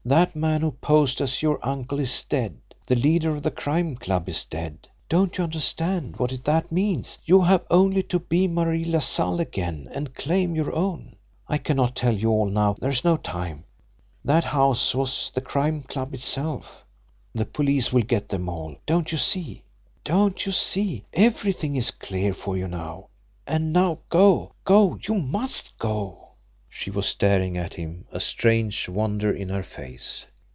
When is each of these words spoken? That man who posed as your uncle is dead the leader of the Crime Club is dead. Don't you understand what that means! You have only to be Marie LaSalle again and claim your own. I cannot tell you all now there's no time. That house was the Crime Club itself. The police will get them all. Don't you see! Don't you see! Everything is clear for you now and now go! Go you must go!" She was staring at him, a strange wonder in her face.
That 0.03 0.35
man 0.35 0.61
who 0.61 0.71
posed 0.71 1.21
as 1.21 1.43
your 1.43 1.63
uncle 1.63 1.99
is 1.99 2.23
dead 2.27 2.57
the 2.87 2.95
leader 2.95 3.35
of 3.35 3.43
the 3.43 3.51
Crime 3.51 3.95
Club 3.95 4.27
is 4.27 4.45
dead. 4.45 4.89
Don't 5.07 5.37
you 5.37 5.43
understand 5.43 6.17
what 6.17 6.33
that 6.43 6.71
means! 6.71 7.19
You 7.23 7.41
have 7.41 7.63
only 7.69 8.01
to 8.03 8.17
be 8.19 8.47
Marie 8.47 8.83
LaSalle 8.83 9.39
again 9.39 9.87
and 9.93 10.15
claim 10.15 10.55
your 10.55 10.73
own. 10.73 11.15
I 11.47 11.59
cannot 11.59 11.95
tell 11.95 12.15
you 12.17 12.31
all 12.31 12.47
now 12.49 12.75
there's 12.81 13.03
no 13.03 13.15
time. 13.15 13.63
That 14.25 14.43
house 14.43 14.95
was 14.95 15.31
the 15.35 15.39
Crime 15.39 15.83
Club 15.83 16.15
itself. 16.15 16.83
The 17.35 17.45
police 17.45 17.93
will 17.93 18.01
get 18.03 18.27
them 18.27 18.49
all. 18.49 18.77
Don't 18.87 19.11
you 19.11 19.19
see! 19.19 19.63
Don't 20.03 20.47
you 20.47 20.51
see! 20.51 21.05
Everything 21.13 21.75
is 21.75 21.91
clear 21.91 22.33
for 22.33 22.57
you 22.57 22.67
now 22.67 23.05
and 23.45 23.71
now 23.71 23.99
go! 24.09 24.53
Go 24.65 24.99
you 25.07 25.13
must 25.13 25.77
go!" 25.77 26.17
She 26.73 26.89
was 26.89 27.05
staring 27.05 27.57
at 27.57 27.73
him, 27.73 28.05
a 28.13 28.21
strange 28.21 28.87
wonder 28.87 29.29
in 29.29 29.49
her 29.49 29.61
face. 29.61 30.25